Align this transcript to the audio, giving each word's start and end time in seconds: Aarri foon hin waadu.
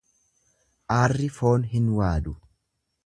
Aarri 0.95 1.29
foon 1.35 1.67
hin 1.75 1.93
waadu. 1.99 2.35